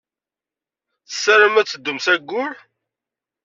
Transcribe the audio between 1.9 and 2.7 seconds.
s Ayyur.